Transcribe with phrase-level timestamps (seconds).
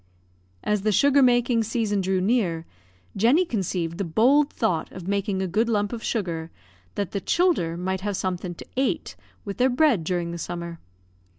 [0.63, 2.65] As the sugar making season drew near,
[3.15, 6.49] Jenny conceived the bold thought of making a good lump of sugar,
[6.95, 10.79] that the "childher" might have something to "ate" with their bread during the summer.